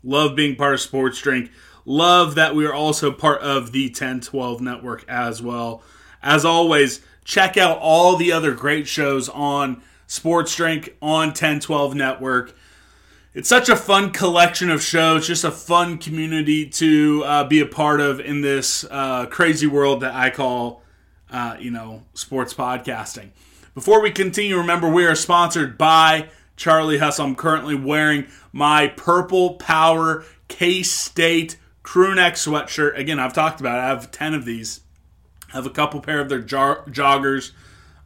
[0.04, 1.50] love being part of Sports Drink.
[1.84, 5.82] Love that we are also part of the 1012 network as well.
[6.22, 12.54] As always, check out all the other great shows on Sports Drink on 1012 network
[13.32, 17.66] it's such a fun collection of shows, just a fun community to uh, be a
[17.66, 20.82] part of in this uh, crazy world that I call,
[21.30, 23.28] uh, you know, sports podcasting.
[23.72, 27.26] Before we continue, remember we are sponsored by Charlie Hustle.
[27.26, 32.98] I'm currently wearing my Purple Power K State crewneck sweatshirt.
[32.98, 33.82] Again, I've talked about it.
[33.82, 34.80] I have 10 of these.
[35.50, 37.52] I have a couple pair of their joggers.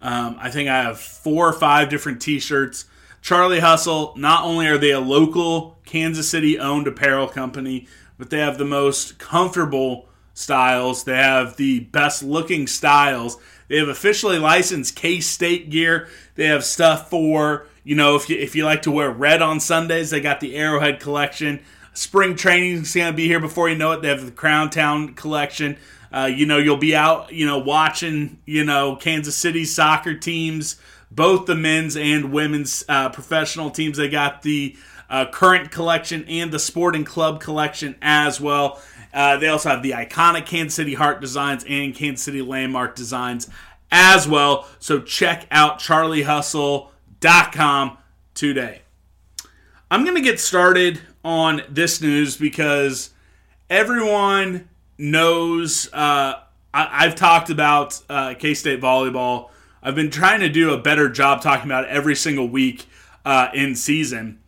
[0.02, 2.84] Um, I think I have four or five different t shirts.
[3.24, 8.38] Charlie Hustle, not only are they a local Kansas City owned apparel company, but they
[8.38, 11.04] have the most comfortable styles.
[11.04, 13.38] They have the best looking styles.
[13.68, 16.06] They have officially licensed K State gear.
[16.34, 19.58] They have stuff for, you know, if you, if you like to wear red on
[19.58, 21.62] Sundays, they got the Arrowhead collection.
[21.94, 24.02] Spring training is going to be here before you know it.
[24.02, 25.78] They have the Crown Town collection.
[26.12, 30.78] Uh, you know, you'll be out, you know, watching, you know, Kansas City soccer teams
[31.14, 33.96] both the men's and women's uh, professional teams.
[33.96, 34.76] They got the
[35.08, 38.82] uh, current collection and the sporting club collection as well.
[39.12, 43.48] Uh, they also have the iconic Kansas City Heart designs and Kansas City Landmark designs
[43.92, 44.66] as well.
[44.80, 47.98] So check out charliehustle.com
[48.34, 48.82] today.
[49.90, 53.10] I'm going to get started on this news because
[53.70, 56.40] everyone knows uh,
[56.72, 59.50] I, have talked about uh, K State volleyball.
[59.84, 62.86] I've been trying to do a better job talking about every single week
[63.24, 64.40] uh, in season.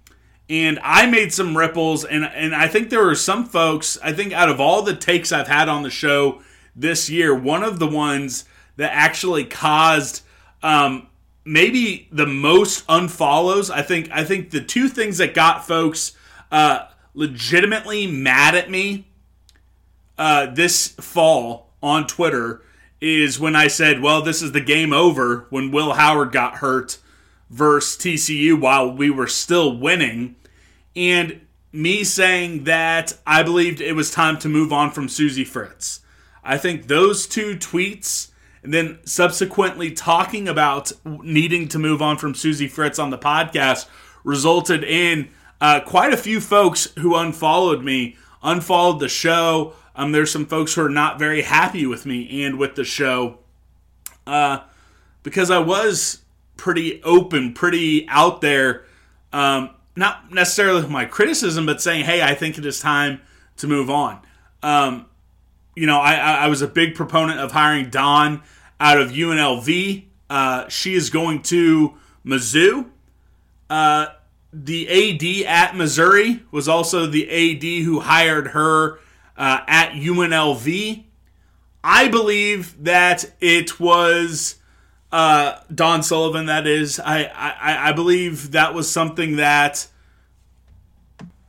[0.49, 4.33] And I made some ripples, and, and I think there were some folks, I think
[4.33, 6.41] out of all the takes I've had on the show
[6.75, 8.45] this year, one of the ones
[8.77, 10.23] that actually caused
[10.63, 11.09] um,
[11.45, 13.71] maybe the most unfollows.
[13.71, 16.13] I think I think the two things that got folks
[16.51, 19.07] uh, legitimately mad at me
[20.19, 22.63] uh, this fall on Twitter
[23.07, 26.99] is when I said, "Well, this is the game over." When Will Howard got hurt
[27.49, 30.37] versus TCU while we were still winning,
[30.95, 31.41] and
[31.73, 36.01] me saying that I believed it was time to move on from Suzie Fritz.
[36.43, 38.29] I think those two tweets
[38.67, 43.87] and then subsequently talking about needing to move on from Suzie Fritz on the podcast
[44.25, 45.29] resulted in
[45.61, 49.75] uh, quite a few folks who unfollowed me, unfollowed the show.
[49.97, 53.39] Um, there's some folks who are not very happy with me and with the show
[54.27, 54.61] uh,
[55.23, 56.21] because I was
[56.57, 58.85] pretty open, pretty out there.
[59.33, 63.23] Um, not necessarily with my criticism, but saying, hey, I think it is time
[63.57, 64.21] to move on.
[64.63, 65.07] Um,
[65.75, 68.43] you know, I, I was a big proponent of hiring Dawn
[68.79, 70.05] out of UNLV.
[70.29, 72.91] Uh, she is going to Mizzou.
[73.71, 74.07] Uh,
[74.53, 78.99] the AD at Missouri was also the AD who hired her
[79.37, 81.05] uh, at UNLV.
[81.85, 84.57] I believe that it was
[85.13, 86.47] uh, Dawn Sullivan.
[86.47, 89.87] That is, I, I I believe that was something that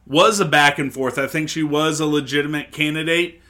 [0.05, 1.17] was a back and forth.
[1.17, 3.41] I think she was a legitimate candidate,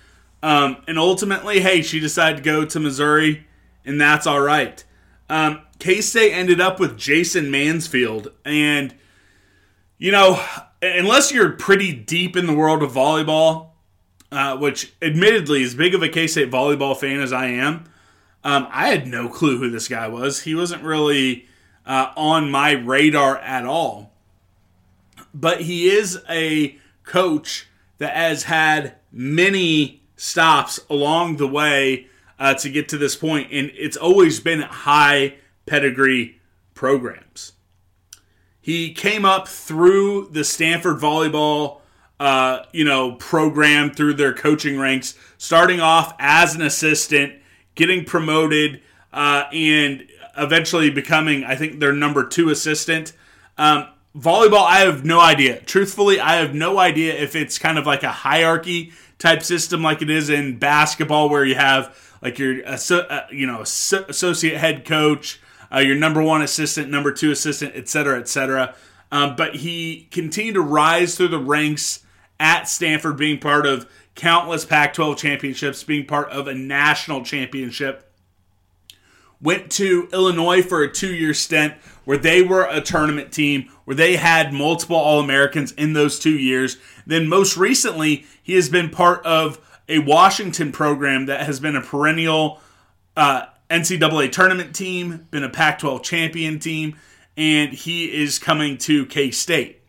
[0.41, 3.47] um, and ultimately, hey, she decided to go to Missouri
[3.87, 4.83] and that's all right.
[5.29, 8.93] Um, K State ended up with Jason Mansfield, and
[9.97, 10.43] you know,
[10.81, 13.66] unless you're pretty deep in the world of volleyball,
[14.31, 17.85] uh, which admittedly, as big of a K State volleyball fan as I am,
[18.43, 20.41] um, I had no clue who this guy was.
[20.41, 21.47] He wasn't really
[21.85, 24.13] uh, on my radar at all.
[25.33, 32.07] But he is a coach that has had many stops along the way
[32.39, 35.35] uh, to get to this point, and it's always been high
[35.65, 36.39] pedigree
[36.73, 37.53] programs.
[38.59, 41.79] He came up through the Stanford volleyball,
[42.19, 47.33] uh, you know, program through their coaching ranks, starting off as an assistant,
[47.75, 48.81] getting promoted,
[49.13, 53.13] uh, and eventually becoming, I think, their number two assistant.
[53.57, 55.59] Um, volleyball, I have no idea.
[55.61, 60.01] Truthfully, I have no idea if it's kind of like a hierarchy type system like
[60.01, 65.39] it is in basketball, where you have like your uh, you know associate head coach,
[65.73, 68.75] uh, your number one assistant, number two assistant, et cetera, et cetera.
[69.11, 72.03] Um, but he continued to rise through the ranks
[72.39, 78.03] at Stanford, being part of countless Pac 12 championships, being part of a national championship.
[79.39, 81.73] Went to Illinois for a two year stint
[82.05, 86.37] where they were a tournament team, where they had multiple All Americans in those two
[86.37, 86.77] years.
[87.05, 91.81] Then, most recently, he has been part of a Washington program that has been a
[91.81, 92.59] perennial
[93.15, 96.95] uh, NCAA tournament team, been a Pac 12 champion team,
[97.35, 99.81] and he is coming to K State.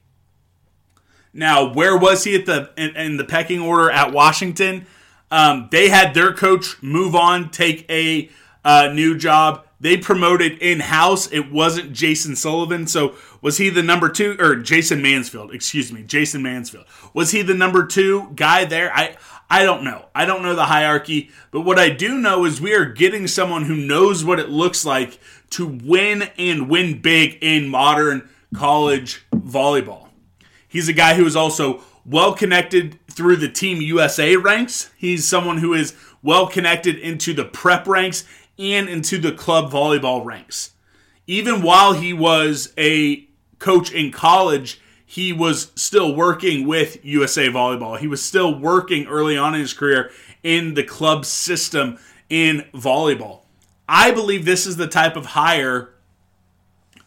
[1.32, 4.86] Now, where was he at the in, in the pecking order at Washington?
[5.30, 8.30] Um, they had their coach move on, take a
[8.64, 9.64] uh, new job.
[9.80, 11.30] They promoted in house.
[11.30, 12.86] It wasn't Jason Sullivan.
[12.86, 15.54] So was he the number two or Jason Mansfield?
[15.54, 16.86] Excuse me, Jason Mansfield.
[17.14, 18.92] Was he the number two guy there?
[18.92, 19.16] I
[19.50, 20.06] I don't know.
[20.14, 23.64] I don't know the hierarchy, but what I do know is we are getting someone
[23.64, 25.18] who knows what it looks like
[25.50, 30.07] to win and win big in modern college volleyball.
[30.68, 34.90] He's a guy who is also well connected through the Team USA ranks.
[34.96, 38.24] He's someone who is well connected into the prep ranks
[38.58, 40.72] and into the club volleyball ranks.
[41.26, 43.26] Even while he was a
[43.58, 47.98] coach in college, he was still working with USA Volleyball.
[47.98, 50.10] He was still working early on in his career
[50.42, 53.40] in the club system in volleyball.
[53.88, 55.94] I believe this is the type of hire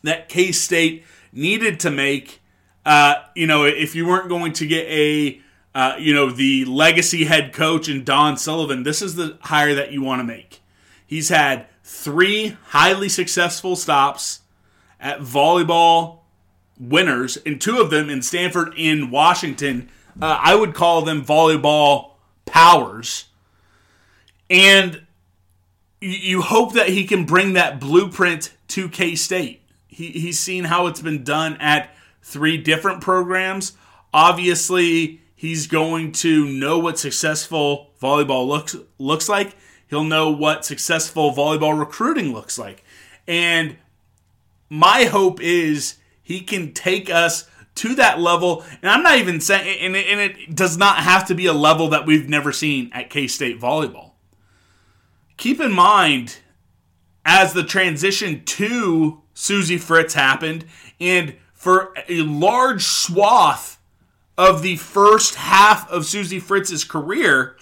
[0.04, 2.41] that K State needed to make.
[2.86, 5.42] Uh, you know, if you weren't going to get a,
[5.76, 9.92] uh, you know, the legacy head coach and Dawn Sullivan, this is the hire that
[9.92, 10.62] you want to make.
[11.06, 14.42] He's had three highly successful stops
[15.00, 16.20] at volleyball
[16.80, 19.90] winners, and two of them in Stanford and Washington.
[20.22, 22.12] Uh, I would call them volleyball
[22.46, 23.26] powers.
[24.50, 25.06] And
[26.02, 29.62] you hope that he can bring that blueprint to K State.
[29.88, 33.74] He, he's seen how it's been done at three different programs.
[34.14, 39.56] Obviously, he's going to know what successful volleyball looks looks like.
[39.88, 42.84] He'll know what successful volleyball recruiting looks like.
[43.28, 43.78] And
[44.70, 48.64] my hope is he can take us to that level.
[48.82, 51.54] And I'm not even saying, and it, and it does not have to be a
[51.54, 54.12] level that we've never seen at K State volleyball.
[55.38, 56.38] Keep in mind,
[57.26, 60.66] as the transition to Suzie Fritz happened,
[61.00, 63.80] and for a large swath
[64.36, 67.56] of the first half of Suzie Fritz's career,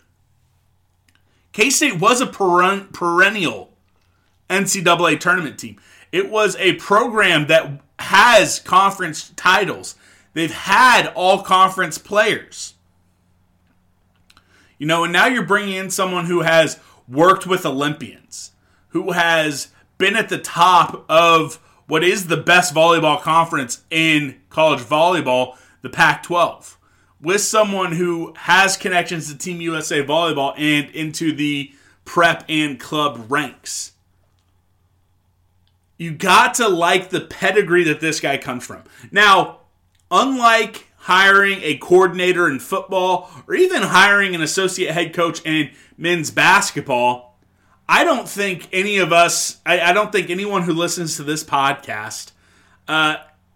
[1.52, 3.74] K State was a perennial
[4.50, 5.82] NCAA tournament team.
[6.14, 9.96] It was a program that has conference titles.
[10.32, 12.76] They've had all conference players.
[14.78, 18.52] You know, and now you're bringing in someone who has worked with Olympians,
[18.92, 21.60] who has been at the top of
[21.90, 26.78] what is the best volleyball conference in college volleyball, the Pac 12,
[27.20, 31.74] with someone who has connections to Team USA Volleyball and into the
[32.06, 33.92] prep and club ranks
[36.00, 38.82] you got to like the pedigree that this guy comes from.
[39.12, 39.60] Now,
[40.10, 46.32] unlike hiring a coordinator in football or even hiring an associate head coach in men's
[46.32, 47.29] basketball,
[47.92, 51.44] I don't think any of us, I, I don't think anyone who listens to this
[51.44, 52.34] podcast
[52.88, 53.16] uh,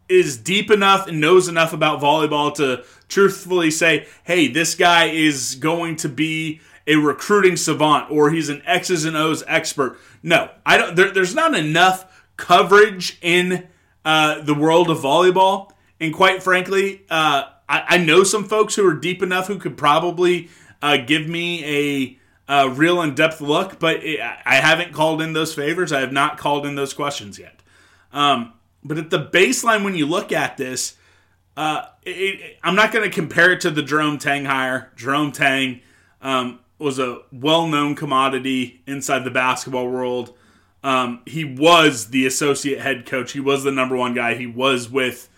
[0.09, 5.53] is deep enough and knows enough about volleyball to truthfully say, hey, this guy is
[5.53, 9.99] going to be a recruiting savant or he's an X's and O's expert.
[10.23, 10.95] No, I don't.
[10.95, 13.67] There, there's not enough coverage in
[14.03, 15.73] uh, the world of volleyball.
[15.99, 19.77] And quite frankly, uh, I, I, know some folks who are deep enough who could
[19.77, 20.49] probably
[20.81, 25.53] uh, give me a, real in depth look, but it, I haven't called in those
[25.53, 25.91] favors.
[25.91, 27.61] I have not called in those questions yet.
[28.11, 28.53] Um,
[28.83, 30.95] but at the baseline, when you look at this,
[31.55, 34.91] uh, it, it, I'm not going to compare it to the Jerome Tang hire.
[34.95, 35.81] Jerome Tang
[36.21, 40.35] um, was a well known commodity inside the basketball world.
[40.83, 43.31] Um, he was the associate head coach.
[43.31, 44.35] He was the number one guy.
[44.35, 45.29] He was with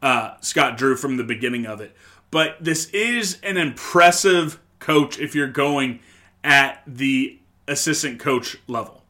[0.00, 1.96] uh, Scott Drew from the beginning of it.
[2.30, 6.00] But this is an impressive coach if you're going
[6.42, 9.02] at the assistant coach level.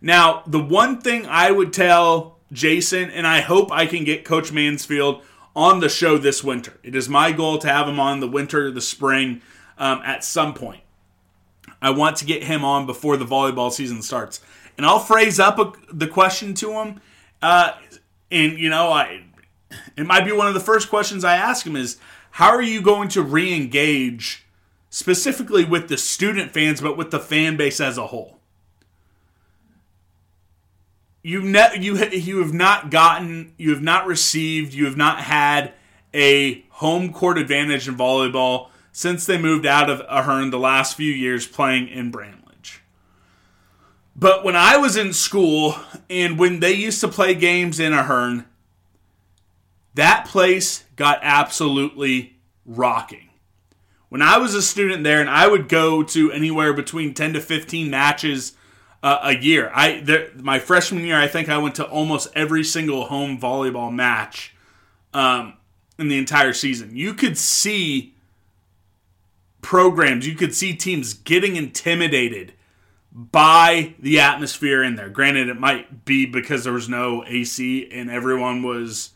[0.00, 4.52] Now, the one thing I would tell Jason, and I hope I can get Coach
[4.52, 5.22] Mansfield
[5.56, 6.78] on the show this winter.
[6.82, 9.40] It is my goal to have him on the winter, the spring,
[9.78, 10.82] um, at some point.
[11.80, 14.40] I want to get him on before the volleyball season starts
[14.76, 17.00] and I'll phrase up a, the question to him.
[17.42, 17.72] Uh,
[18.30, 19.22] and you know, I
[19.96, 21.98] it might be one of the first questions I ask him is,
[22.32, 24.43] how are you going to re-engage
[24.94, 28.38] specifically with the student fans, but with the fan base as a whole?
[31.20, 35.72] You ne- you you have not gotten, you have not received, you have not had
[36.14, 41.12] a home court advantage in volleyball since they moved out of Ahearn the last few
[41.12, 42.80] years playing in Bramlage.
[44.14, 45.74] But when I was in school
[46.08, 48.44] and when they used to play games in Ahearn,
[49.94, 53.23] that place got absolutely rocking.
[54.14, 57.40] When I was a student there, and I would go to anywhere between 10 to
[57.40, 58.52] 15 matches
[59.02, 59.72] uh, a year.
[59.74, 63.92] I there, my freshman year, I think I went to almost every single home volleyball
[63.92, 64.54] match
[65.12, 65.54] um,
[65.98, 66.96] in the entire season.
[66.96, 68.14] You could see
[69.62, 72.52] programs, you could see teams getting intimidated
[73.12, 75.08] by the atmosphere in there.
[75.08, 79.10] Granted, it might be because there was no AC and everyone was,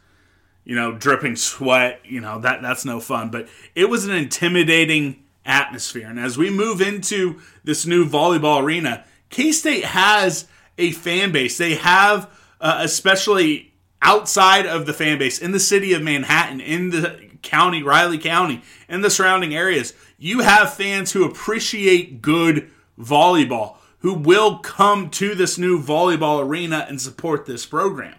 [0.69, 2.01] you know, dripping sweat.
[2.05, 3.31] You know that that's no fun.
[3.31, 6.07] But it was an intimidating atmosphere.
[6.07, 11.57] And as we move into this new volleyball arena, K State has a fan base.
[11.57, 16.91] They have, uh, especially outside of the fan base in the city of Manhattan, in
[16.91, 23.77] the county, Riley County, in the surrounding areas, you have fans who appreciate good volleyball
[24.01, 28.15] who will come to this new volleyball arena and support this program.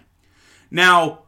[0.72, 1.20] Now,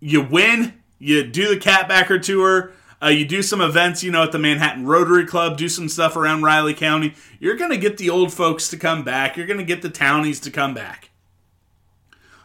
[0.00, 2.72] you win, you do the Catbacker Tour,
[3.02, 6.16] uh, you do some events, you know, at the Manhattan Rotary Club, do some stuff
[6.16, 7.14] around Riley County.
[7.38, 9.36] You're going to get the old folks to come back.
[9.36, 11.10] You're going to get the townies to come back.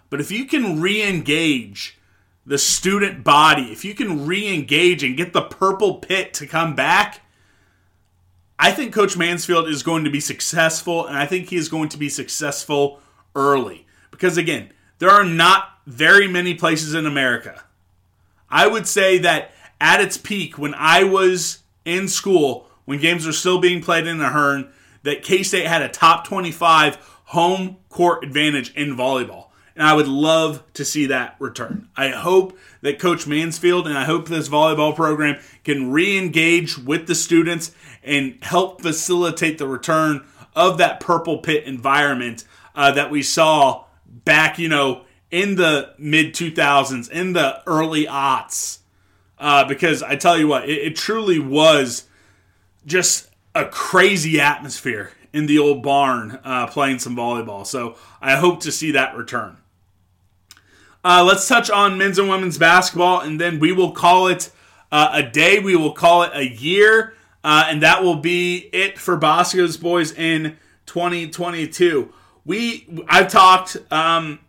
[0.10, 1.98] But if you can re engage
[2.46, 6.76] the student body, if you can re engage and get the purple pit to come
[6.76, 7.22] back,
[8.60, 11.90] I think Coach Mansfield is going to be successful, and I think he is going
[11.90, 13.00] to be successful
[13.36, 13.88] early.
[14.12, 14.72] Because again,
[15.02, 17.64] there are not very many places in America.
[18.52, 19.50] I would say that
[19.80, 24.22] at its peak, when I was in school, when games were still being played in
[24.22, 24.72] Ahearn,
[25.02, 29.48] that K State had a top 25 home court advantage in volleyball.
[29.76, 31.90] And I would love to see that return.
[31.98, 37.08] I hope that Coach Mansfield and I hope this volleyball program can re engage with
[37.08, 37.72] the students
[38.04, 42.44] and help facilitate the return of that purple pit environment
[42.76, 43.86] uh, that we saw
[44.26, 48.80] back, you know, in the mid 2000s, in the early aughts.
[49.40, 52.06] Uh, because I tell you what, it, it truly was
[52.86, 57.66] just a crazy atmosphere in the old barn uh, playing some volleyball.
[57.66, 59.58] So I hope to see that return.
[61.04, 64.52] Uh, let's touch on men's and women's basketball, and then we will call it
[64.92, 65.58] uh, a day.
[65.58, 70.12] We will call it a year, uh, and that will be it for Bosco's boys
[70.12, 72.14] in 2022.
[72.46, 74.40] We I've talked um,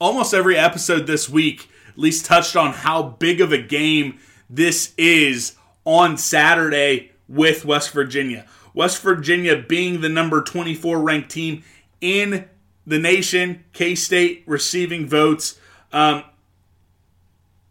[0.00, 4.94] almost every episode this week, at least touched on how big of a game this
[4.96, 8.46] is on Saturday with West Virginia.
[8.72, 11.64] West Virginia being the number 24 ranked team
[12.00, 12.48] in
[12.86, 15.58] the nation, K State receiving votes.
[15.92, 16.24] Um,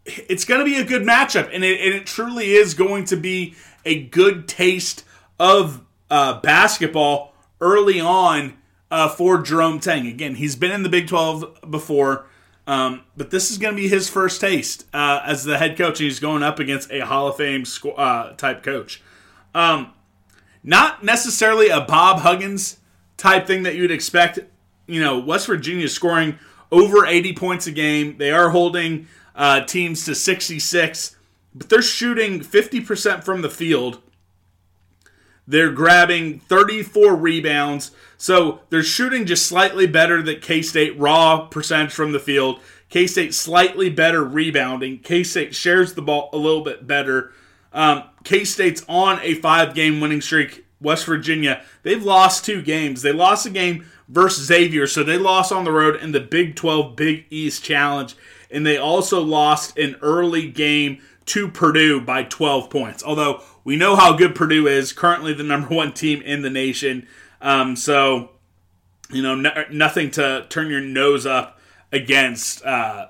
[0.04, 3.16] it's going to be a good matchup, and it, and it, truly is going to
[3.16, 5.04] be a good taste
[5.38, 8.56] of uh, basketball early on
[8.90, 10.06] uh, for Jerome Tang.
[10.06, 12.26] Again, he's been in the Big 12 before,
[12.66, 15.98] um, but this is going to be his first taste uh, as the head coach.
[15.98, 17.64] He's going up against a Hall of Fame
[17.96, 19.02] uh, type coach.
[19.54, 19.92] Um,
[20.62, 22.78] not necessarily a Bob Huggins
[23.16, 24.38] type thing that you'd expect.
[24.86, 26.38] You know, West Virginia is scoring
[26.70, 28.16] over 80 points a game.
[28.18, 31.16] They are holding uh, teams to 66,
[31.54, 34.02] but they're shooting 50% from the field.
[35.48, 37.92] They're grabbing 34 rebounds.
[38.18, 42.60] So they're shooting just slightly better than K State raw percentage from the field.
[42.90, 44.98] K State slightly better rebounding.
[44.98, 47.32] K State shares the ball a little bit better.
[47.72, 50.66] Um, K State's on a five game winning streak.
[50.80, 53.02] West Virginia, they've lost two games.
[53.02, 56.54] They lost a game versus Xavier, so they lost on the road in the Big
[56.54, 58.14] 12 Big East Challenge.
[58.50, 63.02] And they also lost an early game to Purdue by 12 points.
[63.02, 67.06] Although we know how good Purdue is, currently the number one team in the nation.
[67.42, 68.30] Um, so,
[69.10, 71.60] you know, no, nothing to turn your nose up
[71.92, 73.08] against, uh,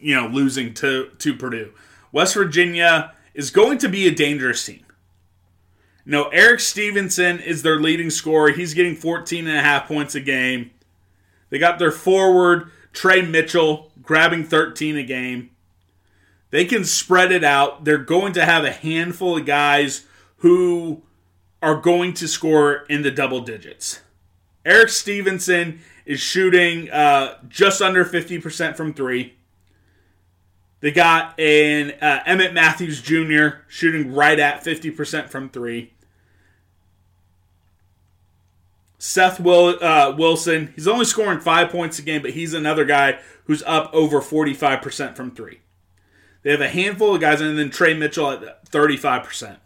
[0.00, 1.72] you know, losing to, to Purdue.
[2.10, 4.84] West Virginia is going to be a dangerous team.
[6.04, 8.50] Know, Erik Stevenson is their leading scorer.
[8.50, 10.72] He's getting 14 and a half points a game.
[11.50, 15.50] They got their forward, Tre Mitchell, grabbing 13 a game.
[16.56, 17.84] They can spread it out.
[17.84, 20.06] They're going to have a handful of guys
[20.38, 21.02] who
[21.60, 24.00] are going to score in the double digits.
[24.64, 29.34] Erik Stevenson is shooting uh, just under 50% from three.
[30.80, 33.58] They got an uh, Emmitt Matthews Jr.
[33.68, 35.92] shooting right at 50% from three.
[38.96, 43.18] Seth Will, uh, Wilson, he's only scoring five points a game, but he's another guy
[43.44, 45.60] who's up over 45% from three.
[46.46, 49.56] They have a handful of guys, and then Tre Mitchell at 35%.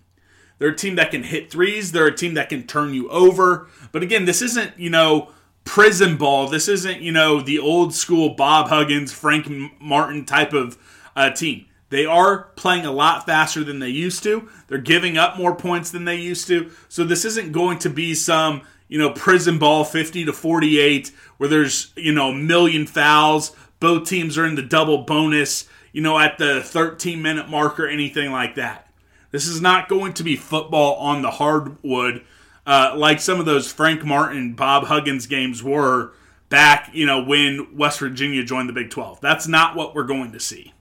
[0.59, 1.93] They're a team that can hit threes.
[1.93, 3.69] They're a team that can turn you over.
[3.93, 5.29] But again, this isn't, you know,
[5.65, 6.49] prison ball.
[6.49, 9.47] This isn't, you know, the old school Bob Huggins, Frank
[9.79, 10.79] Martin type of
[11.15, 11.67] uh, team.
[11.91, 14.49] They are playing a lot faster than they used to.
[14.69, 16.71] They're giving up more points than they used to.
[16.89, 21.51] So this isn't going to be some, you know, prison ball 50 to 48 where
[21.51, 23.55] there's, you know, a million fouls.
[23.81, 27.87] Both teams are in the double bonus, you know, at the 13 minute mark or
[27.87, 28.89] anything like that.
[29.31, 32.25] This is not going to be football on the hardwood
[32.67, 36.13] uh, like some of those Frank Martin, Bob Huggins games were
[36.51, 39.21] back, you know, when West Virginia joined the Big 12.
[39.21, 40.73] That's not what we're going to see.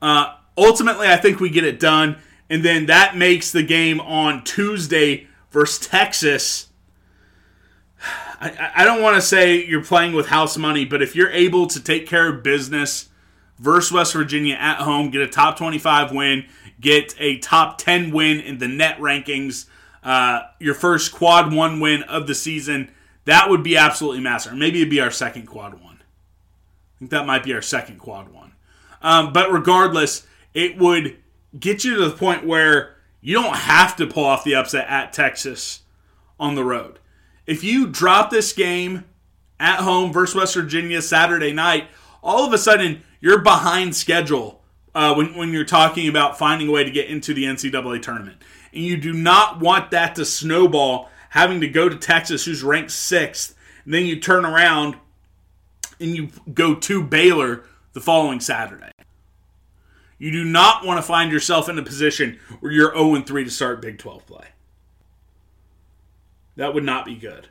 [0.00, 4.44] Uh, ultimately, I think we get it done, and then that makes the game on
[4.44, 6.68] Tuesday versus Texas.
[8.40, 11.66] I, I don't want to say you're playing with house money, but if you're able
[11.66, 13.07] to take care of business
[13.58, 16.46] versus West Virginia at home, get a top 25 win,
[16.80, 19.66] get a top 10 win in the net rankings,
[20.02, 22.90] uh, your first quad one win of the season,
[23.24, 24.54] that would be absolutely massive.
[24.54, 25.98] Maybe it'd be our second quad one.
[26.00, 28.52] I think that might be our second quad one.
[29.02, 31.18] Um, but regardless, it would
[31.58, 35.12] get you to the point where you don't have to pull off the upset at
[35.12, 35.82] Texas
[36.40, 36.98] on the road.
[37.46, 39.04] If you drop this game
[39.60, 41.88] at home versus West Virginia Saturday night,
[42.22, 44.62] all of a sudden you're behind schedule
[44.94, 48.42] uh, when, when you're talking about finding a way to get into the NCAA tournament.
[48.72, 52.90] And you do not want that to snowball having to go to Texas, who's ranked
[52.90, 53.54] sixth,
[53.84, 54.96] and then you turn around
[56.00, 58.90] and you go to Baylor the following Saturday.
[60.18, 63.50] You do not want to find yourself in a position where you're 0 3 to
[63.50, 64.46] start Big 12 play.
[66.56, 67.48] That would not be good.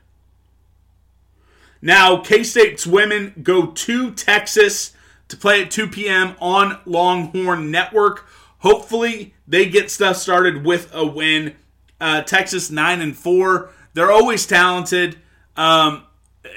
[1.82, 4.93] Now, K State's women go to Texas
[5.28, 6.36] to play at 2 p.m.
[6.39, 8.28] on Longhorn Network.
[8.59, 11.55] Hopefully, they get stuff started with a win.
[11.99, 13.69] Uh, Texas 9 and 4.
[13.93, 15.17] They're always talented.
[15.55, 16.03] Um,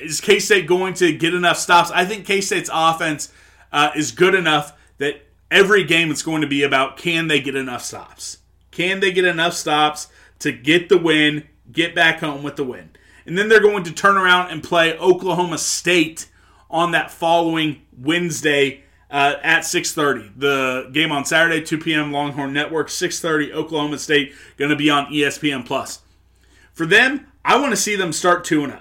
[0.01, 1.91] is K State going to get enough stops?
[1.91, 3.33] I think K State's offense
[3.73, 7.55] uh, is good enough that every game it's going to be about can they get
[7.55, 8.39] enough stops?
[8.71, 10.09] Can they get enough stops
[10.41, 12.91] to get the win, get back home with the win?
[13.27, 16.27] And then they're going to turn around and play Oklahoma State
[16.71, 20.33] on that following Wednesday uh, at 6:30.
[20.37, 22.13] The game on Saturday, 2 p.m.
[22.13, 23.53] Longhorn Network, 6:30.
[23.53, 26.01] Oklahoma State going to be on ESPN Plus.
[26.73, 28.81] For them, I want to see them start 2 0.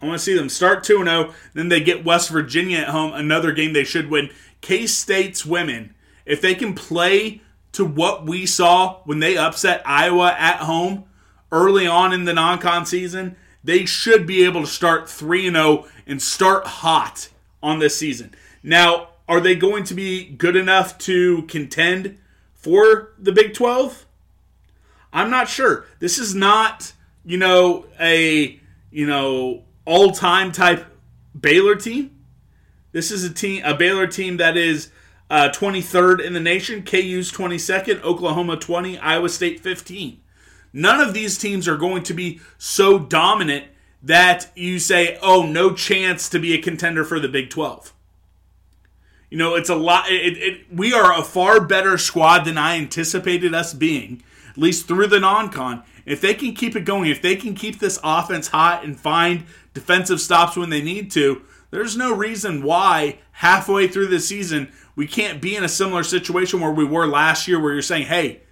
[0.00, 1.34] I want to see them start 2 0.
[1.54, 4.30] Then they get West Virginia at home, another game they should win.
[4.60, 10.34] K State's women, if they can play to what we saw when they upset Iowa
[10.38, 11.04] at home
[11.50, 15.86] early on in the non con season, they should be able to start 3 0
[16.06, 17.30] and start hot
[17.62, 18.32] on this season.
[18.62, 22.18] Now, are they going to be good enough to contend
[22.54, 24.06] for the Big 12?
[25.12, 25.86] I'm not sure.
[25.98, 26.92] This is not,
[27.24, 28.60] you know, a,
[28.90, 30.86] you know, all-time type
[31.38, 32.10] Baylor team.
[32.92, 34.90] This is a team a Baylor team that is
[35.30, 40.20] uh, 23rd in the nation, KU's 22nd, Oklahoma 20, Iowa State 15.
[40.76, 43.66] None of these teams are going to be so dominant
[44.02, 47.94] that you say, "Oh, no chance to be a contender for the Big 12."
[49.30, 50.10] You know, it's a lot.
[50.10, 54.86] It, it, we are a far better squad than I anticipated us being, at least
[54.86, 55.84] through the non-con.
[56.04, 59.46] If they can keep it going, if they can keep this offense hot and find
[59.74, 65.06] defensive stops when they need to, there's no reason why halfway through the season we
[65.06, 68.42] can't be in a similar situation where we were last year, where you're saying, "Hey,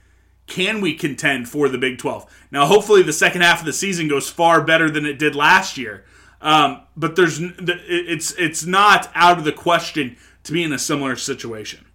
[0.53, 4.09] can we contend for the Big 12?" Now, hopefully, the second half of the season
[4.09, 6.05] goes far better than it did last year.
[6.43, 11.17] Um, but there's it's it's not out of the question to be in a similar
[11.17, 11.87] situation.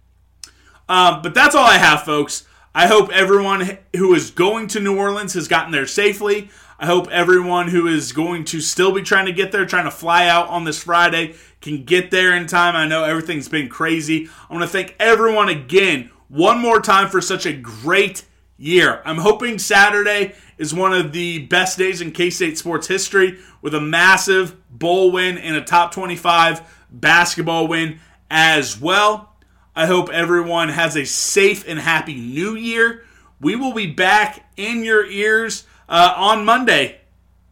[0.88, 2.46] Um, but that's all I have, folks.
[2.74, 6.50] I hope everyone who is going to New Orleans has gotten there safely.
[6.78, 9.90] I hope everyone who is going to still be trying to get there, trying to
[9.90, 12.76] fly out on this Friday, can get there in time.
[12.76, 14.28] I know everything's been crazy.
[14.48, 18.24] I want to thank everyone again one more time for such a great
[18.58, 19.00] year.
[19.04, 23.74] I'm hoping Saturday is one of the best days in K State sports history with
[23.74, 28.00] a massive bowl win and a top 25 basketball win
[28.30, 29.32] as well.
[29.74, 33.04] I hope everyone has a safe and happy new year.
[33.40, 37.00] We will be back in your ears uh, on Monday.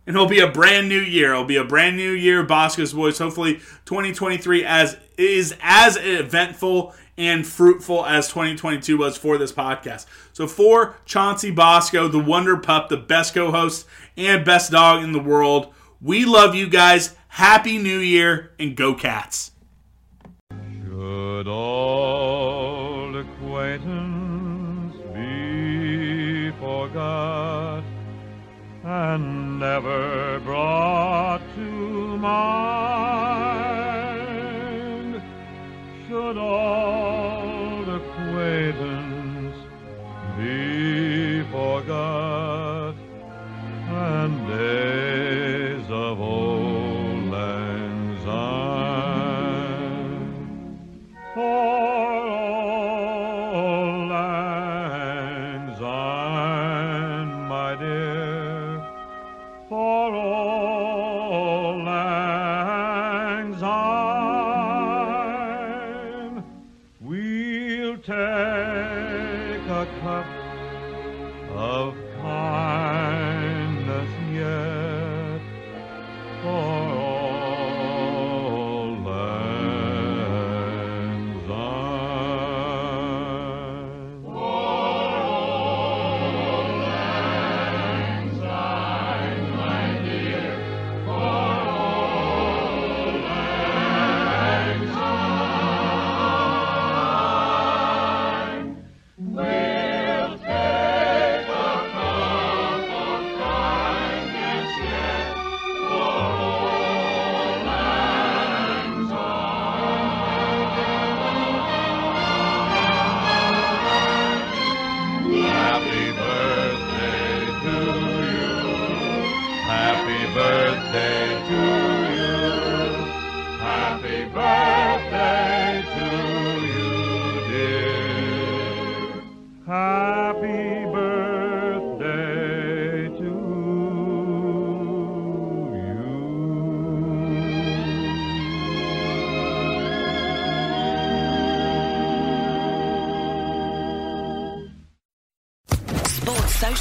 [0.07, 1.33] And it'll be a brand new year.
[1.33, 3.19] It'll be a brand new year, Bosco's Boys.
[3.19, 3.55] Hopefully,
[3.87, 10.07] 2023 as is as eventful and fruitful as 2022 was for this podcast.
[10.33, 13.87] So for Chauncey Bosco, the Wonder Pup, the best co-host
[14.17, 17.14] and best dog in the world, we love you guys.
[17.29, 19.53] Happy New Year and go Cats.
[20.89, 27.85] Good old acquaintance be forgot
[28.85, 33.57] and never brought to mind.
[36.09, 36.95] Should old
[70.03, 70.45] cup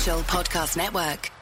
[0.06, 1.35] Podcast Network.